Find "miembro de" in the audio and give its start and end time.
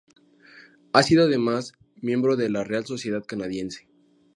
2.01-2.49